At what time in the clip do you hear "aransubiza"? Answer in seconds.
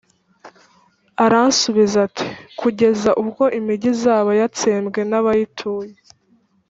1.25-1.95